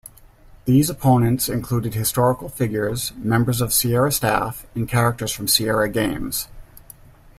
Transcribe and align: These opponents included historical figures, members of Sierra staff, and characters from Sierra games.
These 0.65 0.89
opponents 0.89 1.47
included 1.47 1.93
historical 1.93 2.49
figures, 2.49 3.13
members 3.17 3.61
of 3.61 3.71
Sierra 3.71 4.11
staff, 4.11 4.65
and 4.73 4.89
characters 4.89 5.31
from 5.31 5.47
Sierra 5.47 5.89
games. 5.89 6.47